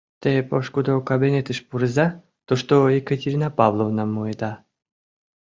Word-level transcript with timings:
Те 0.21 0.31
пошкудо 0.49 0.93
кабинетыш 1.09 1.59
пурыза, 1.67 2.07
тушто 2.47 2.73
Екатерина 2.99 3.49
Павловнам 3.57 4.09
муыда... 4.15 4.53